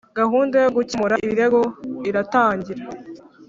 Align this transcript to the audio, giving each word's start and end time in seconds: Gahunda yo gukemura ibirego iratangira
Gahunda 0.19 0.55
yo 0.63 0.69
gukemura 0.75 1.15
ibirego 1.25 1.59
iratangira 2.09 2.81